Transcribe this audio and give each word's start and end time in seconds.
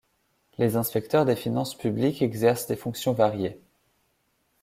Les 0.57 0.77
inspecteurs 0.77 1.25
des 1.25 1.35
finances 1.35 1.77
publiques 1.77 2.23
exercent 2.23 2.65
des 2.65 2.75
fonctions 2.75 3.13
variées. 3.13 3.61